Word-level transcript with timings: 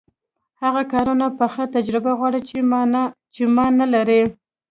هغه 0.61 0.81
کارونه 0.93 1.25
پخه 1.39 1.63
تجربه 1.75 2.11
غواړي 2.19 2.41
چې 3.35 3.43
ما 3.55 3.65
نلري. 3.79 4.23